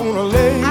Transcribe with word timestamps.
wanna 0.00 0.22
lay 0.22 0.69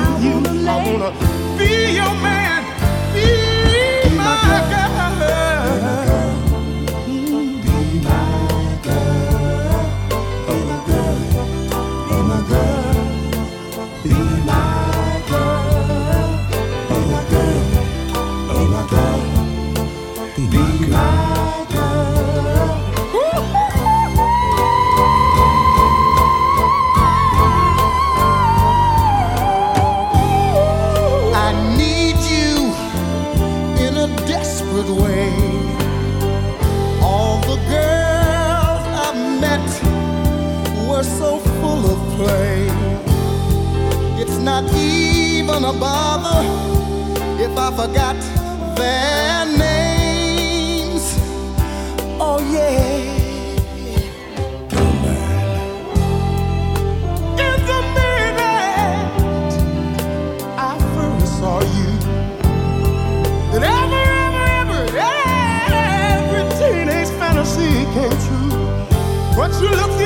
But 69.49 69.63
you 69.63 69.69
looked 69.71 69.98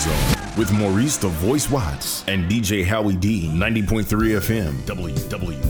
Zone 0.00 0.56
with 0.56 0.72
Maurice 0.72 1.18
the 1.18 1.28
Voice 1.28 1.70
Watts 1.70 2.24
and 2.26 2.50
DJ 2.50 2.82
Howie 2.82 3.16
D, 3.16 3.48
90.3 3.48 4.04
FM, 4.40 4.72
WWHCR. 4.86 5.60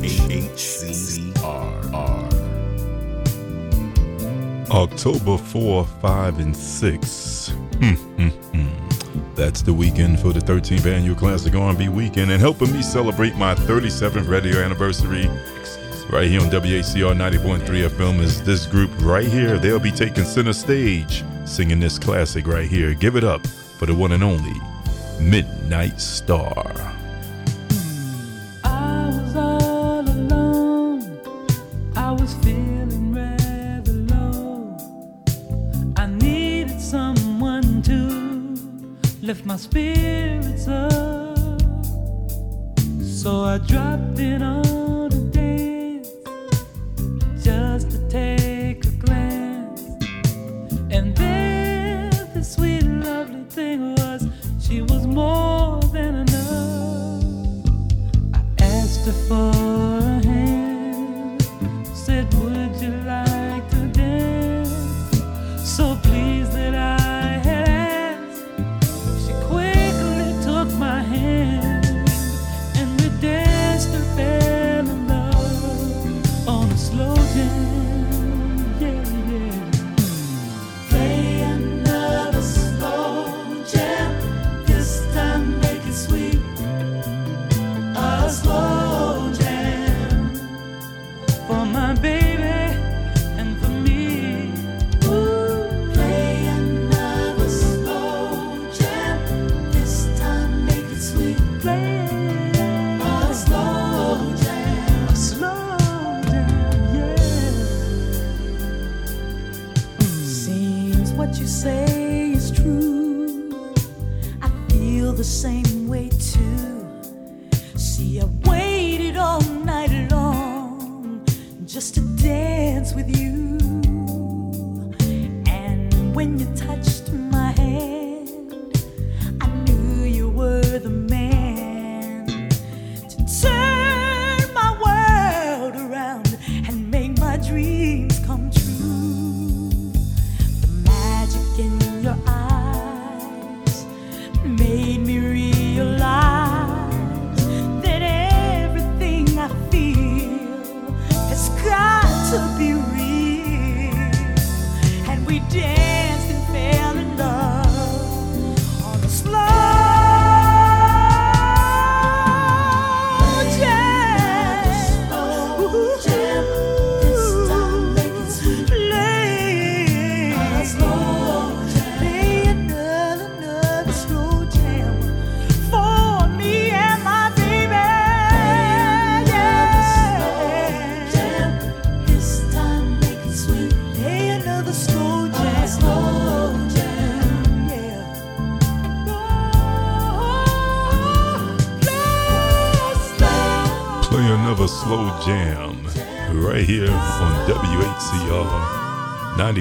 October 4.71 5.37
4, 5.37 5.85
5, 5.85 6.39
and 6.39 6.57
6. 6.57 7.49
Hmm, 7.49 7.95
hmm, 7.95 8.29
hmm. 8.29 8.69
That's 9.35 9.63
the 9.63 9.75
weekend 9.75 10.21
for 10.21 10.33
the 10.33 10.39
13th 10.39 10.87
annual 10.87 11.17
Classic 11.17 11.53
R&B 11.53 11.89
Weekend 11.89 12.31
and 12.31 12.41
helping 12.41 12.73
me 12.73 12.83
celebrate 12.83 13.35
my 13.35 13.57
37th 13.57 14.29
radio 14.29 14.61
anniversary 14.61 15.29
right 16.09 16.29
here 16.29 16.41
on 16.41 16.51
WHCR 16.51 17.17
90.3 17.17 17.89
FM 17.89 18.21
is 18.21 18.45
this 18.45 18.67
group 18.67 18.93
right 19.01 19.27
here. 19.27 19.59
They'll 19.59 19.81
be 19.81 19.91
taking 19.91 20.23
center 20.23 20.53
stage 20.53 21.25
singing 21.47 21.81
this 21.81 21.99
classic 21.99 22.47
right 22.47 22.69
here. 22.69 22.95
Give 22.95 23.17
it 23.17 23.25
up 23.25 23.43
for 23.81 23.87
the 23.87 23.95
one 23.95 24.13
and 24.13 24.23
only 24.23 24.53
Midnight 25.19 25.99
Star. 25.99 26.71
I 28.63 29.07
was 29.07 29.35
all 29.35 30.01
alone. 30.01 31.19
I 31.97 32.13
was 32.13 32.35
feeling 32.45 33.15
rather 33.15 33.93
lone. 34.15 34.77
I 35.97 36.05
needed 36.05 36.79
someone 36.79 37.81
to 37.85 38.01
lift 39.23 39.47
my 39.47 39.57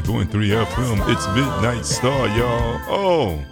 90.3 0.10 0.66
FM. 0.66 1.14
It's 1.14 1.28
Midnight 1.28 1.86
Star, 1.86 2.28
y'all. 2.30 2.82
Oh, 2.88 3.46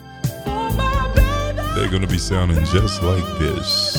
they're 1.75 1.87
gonna 1.91 2.07
be 2.07 2.17
sounding 2.17 2.65
just 2.65 3.03
like 3.03 3.23
this. 3.37 3.95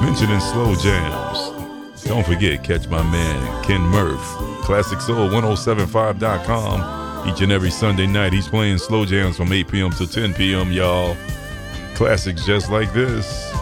Mentioning 0.00 0.38
slow 0.38 0.76
jams. 0.76 2.04
Don't 2.04 2.24
forget, 2.24 2.62
catch 2.62 2.86
my 2.86 3.02
man 3.10 3.64
Ken 3.64 3.80
Murph, 3.80 4.22
Classic 4.62 5.00
Soul 5.00 5.30
1075.com. 5.30 7.28
Each 7.28 7.40
and 7.40 7.50
every 7.50 7.72
Sunday 7.72 8.06
night, 8.06 8.32
he's 8.32 8.46
playing 8.46 8.78
slow 8.78 9.04
jams 9.04 9.36
from 9.36 9.52
8 9.52 9.66
p.m. 9.66 9.90
to 9.92 10.06
10 10.06 10.34
p.m., 10.34 10.70
y'all. 10.70 11.16
Classics 11.96 12.46
just 12.46 12.70
like 12.70 12.92
this. 12.92 13.53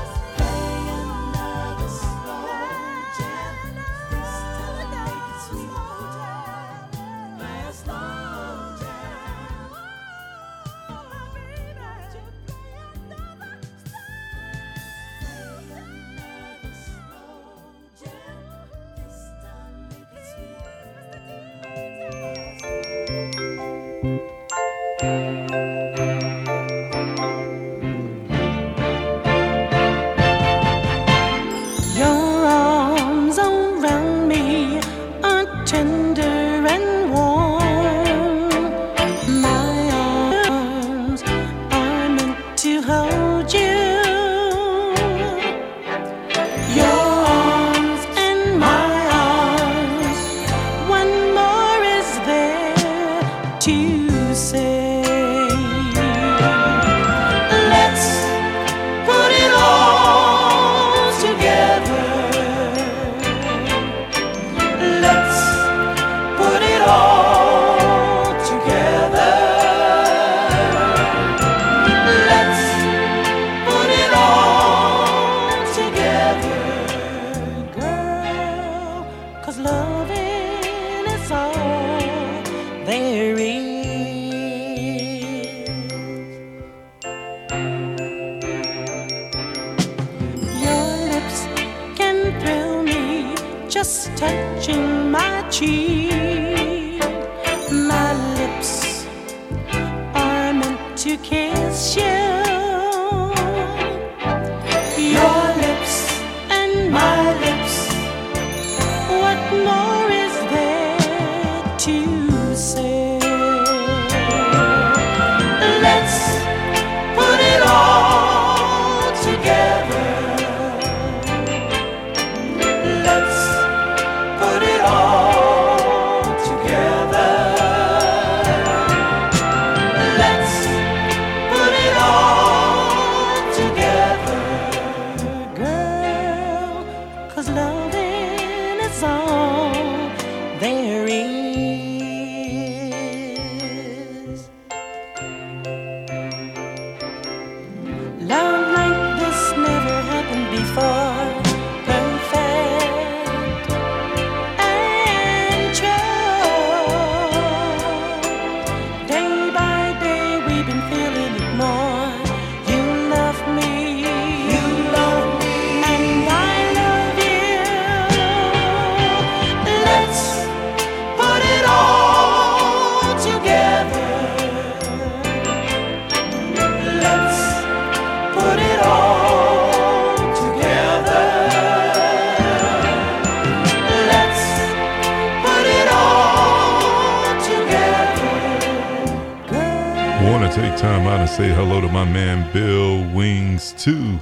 man 192.24 192.52
Bill 192.52 193.16
Wings 193.16 193.74
2. 193.78 194.16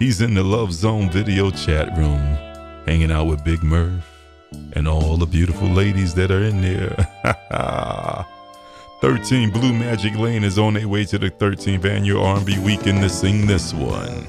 He's 0.00 0.20
in 0.20 0.34
the 0.34 0.42
Love 0.42 0.72
Zone 0.72 1.08
video 1.08 1.52
chat 1.52 1.96
room, 1.96 2.18
hanging 2.84 3.12
out 3.12 3.28
with 3.28 3.44
Big 3.44 3.62
Murph 3.62 4.04
and 4.72 4.88
all 4.88 5.16
the 5.16 5.26
beautiful 5.26 5.68
ladies 5.68 6.14
that 6.14 6.32
are 6.32 6.42
in 6.42 6.60
there. 6.60 6.96
13 9.00 9.50
Blue 9.50 9.72
Magic 9.72 10.16
Lane 10.16 10.42
is 10.42 10.58
on 10.58 10.74
their 10.74 10.88
way 10.88 11.04
to 11.04 11.16
the 11.16 11.30
13th 11.30 11.84
annual 11.84 12.24
R&B 12.24 12.58
weekend 12.58 13.02
to 13.02 13.08
sing 13.08 13.46
this 13.46 13.72
one. 13.72 14.26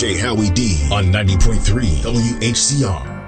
DJ 0.00 0.16
Howie 0.18 0.48
D 0.48 0.88
on 0.90 1.12
90.3 1.12 2.00
WHCR. 2.00 3.19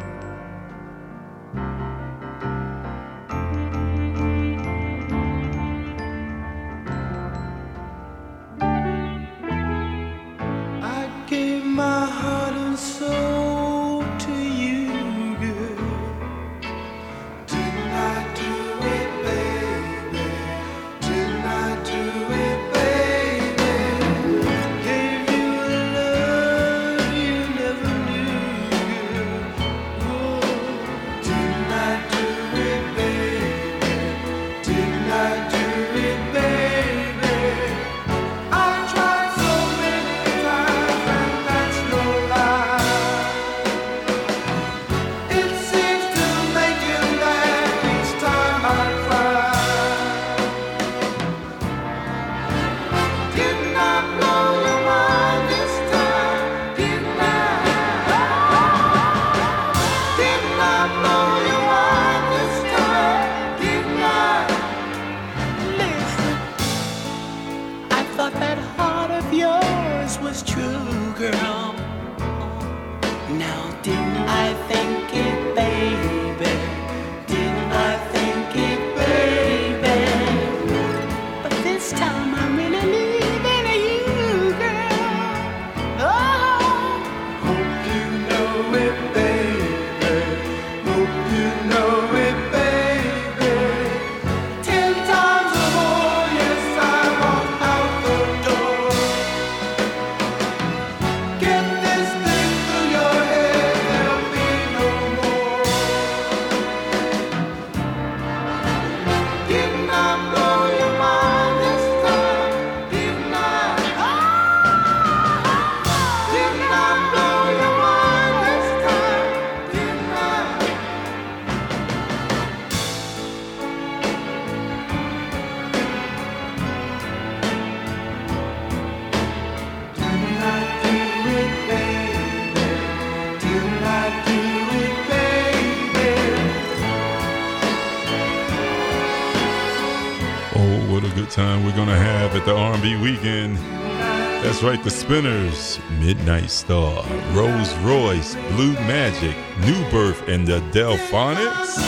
Right, 144.62 144.80
the 144.84 144.90
Spinners, 144.90 145.80
Midnight 145.98 146.48
Star, 146.48 147.04
Rose 147.32 147.74
Royce, 147.78 148.36
Blue 148.52 148.74
Magic, 148.74 149.36
New 149.66 149.90
Birth, 149.90 150.28
and 150.28 150.46
the 150.46 150.60
Delfonics. 150.70 151.78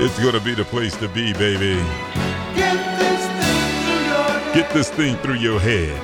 It's 0.00 0.18
gonna 0.24 0.40
be 0.40 0.54
the 0.54 0.64
place 0.64 0.96
to 0.96 1.08
be, 1.08 1.34
baby. 1.34 1.74
Get 4.54 4.72
this 4.72 4.88
thing 4.88 5.16
through 5.16 5.34
your 5.34 5.60
head. 5.60 6.00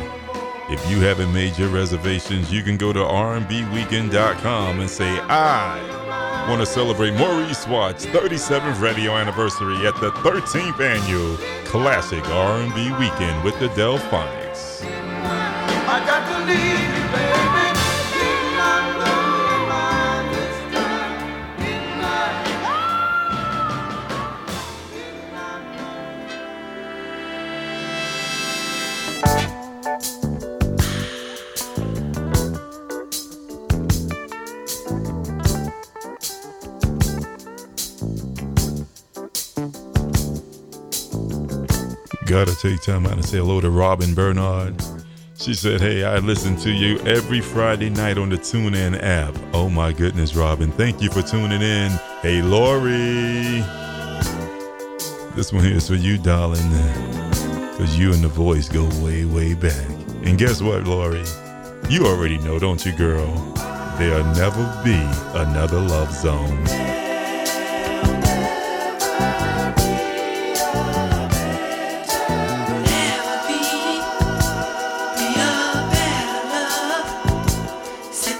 If 0.68 0.86
you 0.90 1.00
haven't 1.00 1.32
made 1.32 1.56
your 1.56 1.70
reservations, 1.70 2.52
you 2.52 2.62
can 2.62 2.76
go 2.76 2.92
to 2.92 3.00
rnbweekend.com 3.00 4.80
and 4.80 4.90
say, 4.90 5.08
I 5.08 5.97
want 6.48 6.60
to 6.60 6.66
celebrate 6.66 7.12
Maurice 7.12 7.66
Watts' 7.66 8.06
37th 8.06 8.80
radio 8.80 9.16
anniversary 9.16 9.86
at 9.86 9.94
the 9.96 10.10
13th 10.12 10.80
annual 10.80 11.36
classic 11.66 12.26
R&B 12.26 12.90
weekend 12.92 13.44
with 13.44 13.58
the 13.60 13.68
Delfonics. 13.68 14.82
Gotta 42.28 42.54
take 42.54 42.82
time 42.82 43.06
out 43.06 43.12
and 43.12 43.24
say 43.24 43.38
hello 43.38 43.58
to 43.58 43.70
Robin 43.70 44.14
Bernard. 44.14 44.84
She 45.34 45.54
said, 45.54 45.80
Hey, 45.80 46.04
I 46.04 46.18
listen 46.18 46.56
to 46.56 46.70
you 46.70 46.98
every 47.06 47.40
Friday 47.40 47.88
night 47.88 48.18
on 48.18 48.28
the 48.28 48.36
TuneIn 48.36 49.02
app. 49.02 49.34
Oh 49.54 49.70
my 49.70 49.94
goodness, 49.94 50.36
Robin. 50.36 50.70
Thank 50.72 51.00
you 51.00 51.08
for 51.10 51.22
tuning 51.22 51.62
in. 51.62 51.90
Hey, 52.20 52.42
Lori. 52.42 53.64
This 55.34 55.54
one 55.54 55.64
here 55.64 55.76
is 55.76 55.88
for 55.88 55.94
you, 55.94 56.18
darling. 56.18 56.70
Because 57.70 57.98
you 57.98 58.12
and 58.12 58.22
the 58.22 58.28
voice 58.28 58.68
go 58.68 58.84
way, 59.02 59.24
way 59.24 59.54
back. 59.54 59.88
And 60.22 60.36
guess 60.36 60.60
what, 60.60 60.84
Lori? 60.84 61.24
You 61.88 62.04
already 62.04 62.36
know, 62.36 62.58
don't 62.58 62.84
you, 62.84 62.92
girl? 62.92 63.32
There'll 63.98 64.34
never 64.34 64.82
be 64.84 64.98
another 65.32 65.80
love 65.80 66.12
zone. 66.12 66.97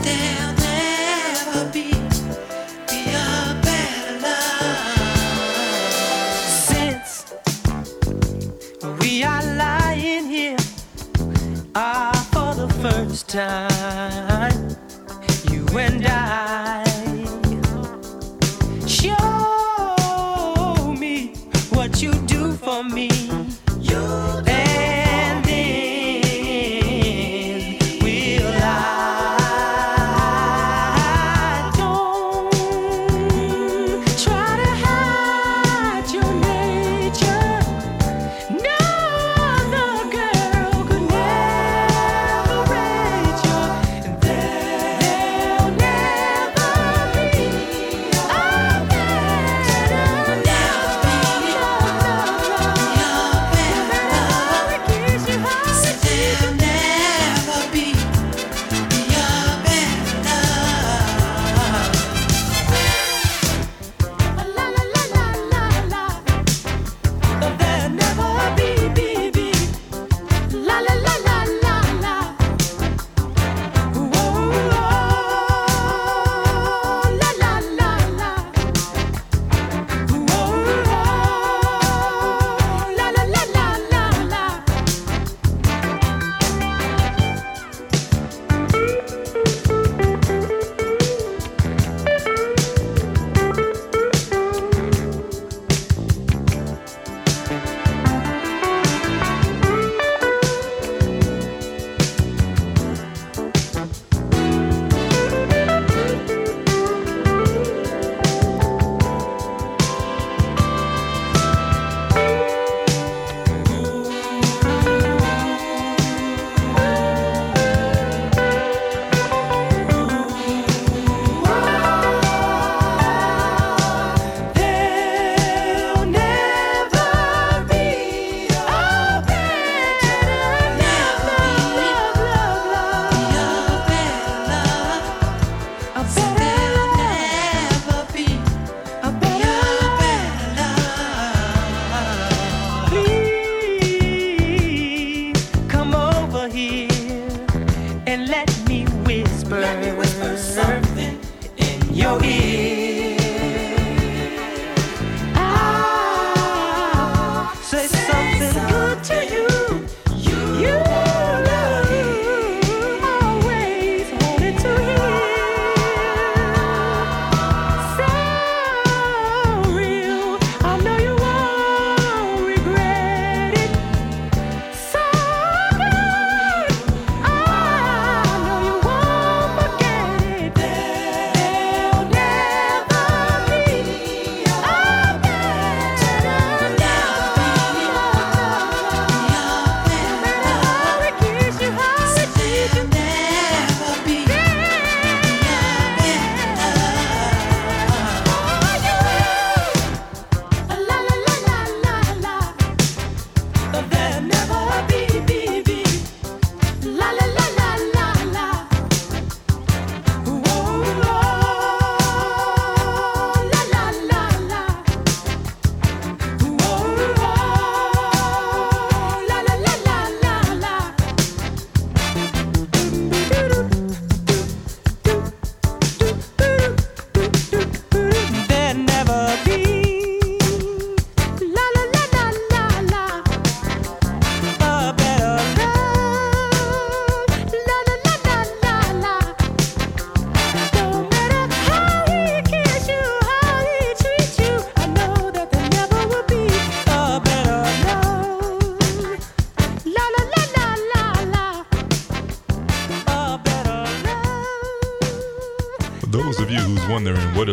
Yeah. 0.09 0.48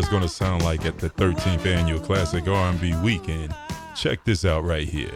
it's 0.06 0.12
going 0.12 0.22
to 0.22 0.28
sound 0.28 0.62
like 0.62 0.86
at 0.86 0.98
the 0.98 1.10
13th 1.10 1.66
annual 1.66 1.98
Classic 1.98 2.46
R&B 2.46 2.94
Weekend. 3.02 3.52
Check 3.96 4.22
this 4.22 4.44
out 4.44 4.62
right 4.62 4.86
here. 4.86 5.10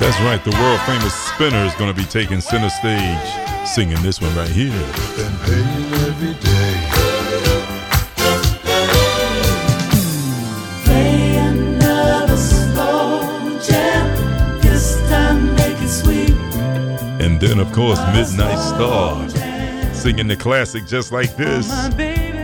That's 0.00 0.20
right, 0.22 0.42
the 0.42 0.50
world 0.60 0.80
famous 0.80 1.14
spinner 1.14 1.64
is 1.64 1.74
going 1.76 1.94
to 1.94 1.96
be 1.96 2.06
taking 2.08 2.40
center 2.40 2.68
stage 2.68 3.28
singing 3.64 4.02
this 4.02 4.20
one 4.20 4.34
right 4.34 4.50
here. 4.50 4.72
And 17.40 17.46
then, 17.46 17.60
of 17.60 17.70
course, 17.70 18.00
Midnight 18.06 18.58
Star, 18.58 19.28
singing 19.94 20.26
the 20.26 20.34
classic 20.34 20.84
just 20.88 21.12
like 21.12 21.36
this. 21.36 21.68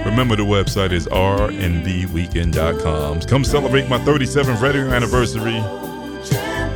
Remember, 0.07 0.37
the 0.37 0.45
website 0.45 0.93
is 0.93 1.09
rnbweekend.com. 1.09 3.23
Come 3.23 3.43
celebrate 3.43 3.89
my 3.89 3.99
37th 3.99 4.63
radio 4.63 4.83
anniversary. 4.91 5.57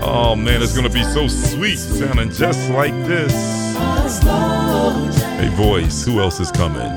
Oh 0.02 0.34
man, 0.34 0.60
it's 0.62 0.74
gonna 0.74 0.90
be 0.90 1.04
so 1.04 1.28
sweet, 1.28 1.78
sounding 1.78 2.32
just 2.32 2.68
like 2.70 2.92
this. 3.06 3.32
Hey, 5.38 5.48
voice, 5.54 6.04
who 6.04 6.18
else 6.18 6.40
is 6.40 6.50
coming? 6.50 6.90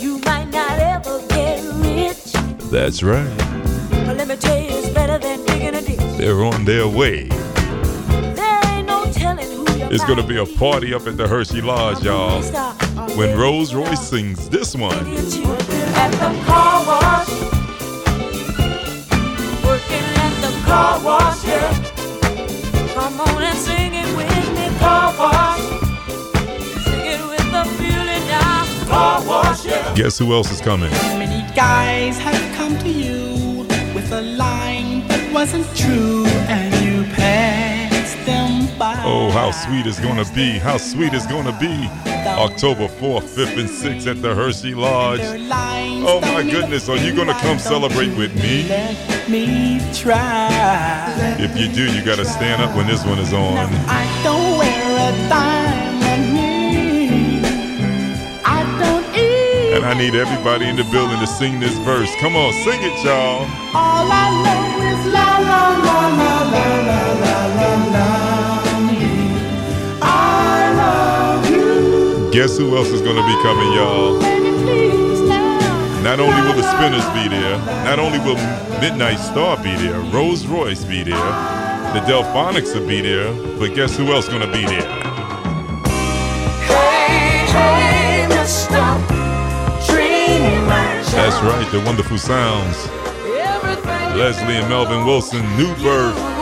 You 0.00 0.18
might 0.24 0.48
not 0.50 0.78
ever 0.78 1.20
get 1.28 1.62
rich, 1.84 2.32
That's 2.70 3.02
right, 3.02 3.28
but 4.06 4.16
let 4.16 4.28
me 4.28 4.36
tell 4.36 4.58
you, 4.58 4.68
it's 4.70 4.88
better 4.94 5.18
than 5.18 5.44
digging 5.44 5.74
a 5.74 5.82
ditch. 5.82 6.00
they're 6.16 6.42
on 6.42 6.64
their 6.64 6.88
way. 6.88 7.28
There 9.88 9.94
ain't 9.94 9.94
no 9.94 9.94
telling 9.94 9.94
who 9.94 9.94
you 9.94 9.94
It's 9.94 10.04
gonna 10.04 10.26
be 10.26 10.36
a 10.38 10.46
party 10.58 10.94
up 10.94 11.06
at 11.06 11.16
the 11.16 11.28
Hershey 11.28 11.60
Lodge, 11.60 12.02
y'all. 12.02 12.42
When 13.16 13.36
Rose 13.38 13.74
Royce 13.74 14.08
sings 14.08 14.48
this 14.48 14.74
one. 14.74 14.92
At 14.94 16.10
the 16.12 16.44
car 16.44 16.84
wash, 16.86 17.28
working 19.64 20.04
at 20.16 20.34
the 20.40 20.52
car 20.66 21.00
wash, 21.04 21.44
yeah. 21.44 21.72
Come 22.94 23.20
on 23.20 23.42
and 23.42 23.58
sing 23.58 23.94
it 23.94 24.16
with 24.16 24.54
me, 24.54 24.78
car 24.78 25.14
wash. 25.18 25.60
Sing 26.84 27.06
it 27.06 27.20
with 27.28 27.50
the 27.52 27.64
feeling 27.78 28.26
now, 28.28 28.66
car 28.86 29.22
wash, 29.26 29.64
yeah. 29.64 29.94
Guess 29.94 30.18
who 30.18 30.32
else 30.32 30.50
is 30.50 30.60
coming? 30.60 30.90
Many 31.18 31.42
guys 31.54 32.18
have 32.18 32.56
come 32.56 32.78
to 32.78 32.88
you 32.88 33.66
with 33.94 34.12
a 34.12 34.20
line 34.22 35.06
that 35.08 35.32
wasn't 35.32 35.66
true, 35.76 36.26
and 36.48 36.65
Oh, 39.08 39.30
how 39.30 39.52
sweet 39.52 39.86
it's 39.86 40.00
gonna 40.00 40.24
be! 40.34 40.58
How 40.58 40.78
sweet 40.78 41.14
it's 41.14 41.28
gonna 41.28 41.56
be! 41.60 41.88
October 42.26 42.88
4th, 42.88 43.22
5th, 43.22 43.56
and 43.56 43.70
6th 43.70 44.06
at 44.08 44.20
the 44.20 44.34
Hershey 44.34 44.74
Lodge. 44.74 45.20
Oh 45.22 46.20
my 46.20 46.42
goodness, 46.42 46.88
are 46.88 46.96
you 46.96 47.14
gonna 47.14 47.38
come 47.40 47.60
celebrate 47.60 48.16
with 48.18 48.34
me? 48.34 48.66
Let 48.68 49.28
me 49.28 49.78
try. 49.94 51.14
If 51.38 51.56
you 51.56 51.68
do, 51.72 51.86
you 51.94 52.04
gotta 52.04 52.24
stand 52.24 52.60
up 52.60 52.74
when 52.76 52.88
this 52.88 53.04
one 53.06 53.20
is 53.20 53.32
on. 53.32 53.56
I 53.86 54.04
don't 54.24 54.58
wear 54.58 54.82
a 54.98 55.12
ring. 56.34 57.44
I 58.44 58.64
don't 58.80 59.06
eat. 59.14 59.74
And 59.76 59.84
I 59.86 59.94
need 59.94 60.16
everybody 60.16 60.68
in 60.68 60.74
the 60.74 60.84
building 60.90 61.20
to 61.20 61.26
sing 61.28 61.60
this 61.60 61.78
verse. 61.78 62.12
Come 62.16 62.34
on, 62.34 62.52
sing 62.64 62.82
it, 62.82 63.04
y'all. 63.04 63.46
All 63.72 64.10
I 64.10 64.30
know 64.42 64.82
is 64.90 65.06
la 65.14 65.38
la 65.38 65.78
la 65.86 66.08
la 66.08 66.42
la 66.50 66.66
la 66.82 67.02
la 67.22 67.70
la 67.92 68.05
Guess 72.36 72.58
who 72.58 72.76
else 72.76 72.88
is 72.88 73.00
gonna 73.00 73.26
be 73.26 73.34
coming, 73.42 73.72
y'all? 73.72 74.20
Not 76.02 76.20
only 76.20 76.42
will 76.42 76.52
the 76.52 76.70
Spinners 76.76 77.06
be 77.14 77.28
there, 77.34 77.56
not 77.82 77.98
only 77.98 78.18
will 78.18 78.36
Midnight 78.78 79.16
Star 79.16 79.56
be 79.56 79.74
there, 79.76 79.98
Rose 80.12 80.46
Royce 80.46 80.84
be 80.84 81.02
there, 81.02 81.14
the 81.94 82.00
Delfonics 82.00 82.78
will 82.78 82.86
be 82.86 83.00
there, 83.00 83.32
but 83.58 83.74
guess 83.74 83.96
who 83.96 84.12
else 84.12 84.28
gonna 84.28 84.52
be 84.52 84.66
there? 84.66 84.86
That's 91.14 91.40
right, 91.42 91.66
the 91.72 91.80
wonderful 91.86 92.18
sounds. 92.18 92.86
Leslie 94.14 94.56
and 94.56 94.68
Melvin 94.68 95.06
Wilson, 95.06 95.40
New 95.56 95.74
Birth. 95.76 96.36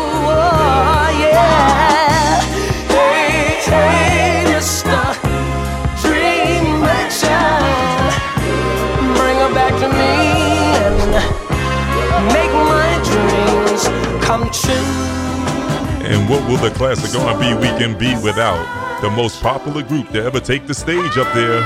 Come 14.67 14.75
true. 14.77 15.05
And 16.05 16.29
what 16.29 16.47
will 16.49 16.59
the 16.59 16.71
classic 16.71 17.15
R&B 17.19 17.55
weekend 17.55 17.99
be 17.99 18.15
without 18.23 19.01
the 19.01 19.09
most 19.11 19.41
popular 19.41 19.83
group 19.83 20.11
to 20.11 20.23
ever 20.23 20.39
take 20.41 20.67
the 20.67 20.75
stage 20.75 21.17
up 21.17 21.33
there? 21.35 21.61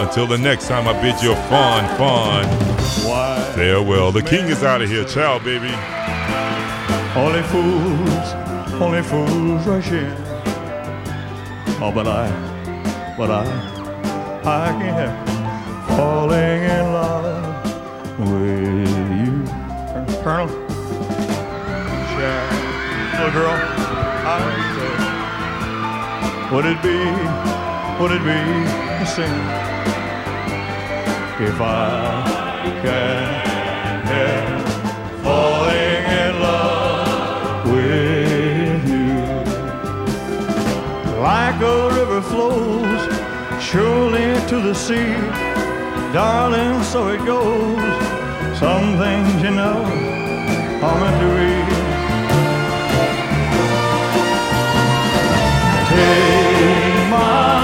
Until 0.00 0.26
the 0.26 0.38
next 0.38 0.66
time, 0.68 0.88
I 0.88 0.92
bid 1.00 1.22
you 1.22 1.32
a 1.32 1.36
fond, 1.48 1.86
fond 1.96 2.48
farewell. 3.54 4.10
The 4.12 4.22
king 4.22 4.46
is 4.46 4.62
out 4.62 4.80
of 4.82 4.88
here. 4.88 5.04
Ciao, 5.04 5.38
baby. 5.38 5.72
Only 7.14 7.42
fools, 7.42 8.32
only 8.80 9.02
fools 9.02 9.66
rush 9.66 9.90
in. 9.92 10.16
Oh, 11.80 11.92
but 11.94 12.06
I, 12.06 12.30
but 13.18 13.30
I, 13.30 13.44
I 14.44 14.72
can't 14.80 14.96
help 14.96 15.28
falling 15.96 16.62
in 16.62 16.92
love 16.92 17.44
with 18.18 18.88
you. 19.20 19.44
Colonel, 20.22 20.48
little 23.18 23.32
girl, 23.32 23.56
I 24.24 24.38
say, 24.76 24.94
would 26.54 26.64
it 26.64 26.80
be, 26.82 26.98
would 28.00 28.12
it 28.12 28.22
be 28.24 28.40
a 29.02 29.06
sin 29.06 29.34
if 31.46 31.60
I 31.60 32.41
can 32.82 34.06
help 34.12 34.66
falling 35.24 36.04
in 36.22 36.32
love 36.40 37.66
with 37.72 38.82
you? 38.94 39.16
Like 41.20 41.60
a 41.60 41.90
river 41.98 42.22
flows 42.22 43.02
surely 43.60 44.28
to 44.48 44.56
the 44.60 44.74
sea, 44.74 45.14
darling, 46.12 46.82
so 46.82 47.08
it 47.08 47.24
goes. 47.24 47.80
Some 48.58 48.96
things, 48.98 49.42
you 49.42 49.50
know, 49.50 49.82
are 50.82 50.98
meant 51.00 51.18
to 51.22 51.28
be. 51.38 51.52
Take 55.88 57.10
my 57.10 57.61